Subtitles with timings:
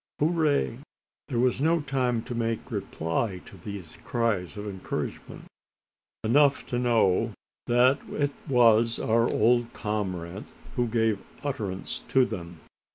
[0.17, 0.79] hoozay!"
[1.27, 5.43] There was no time to make reply to these cries of encouragement.
[6.23, 7.33] Enough to know
[7.67, 10.45] that it was our old comrade
[10.75, 12.61] who gave utterance to them.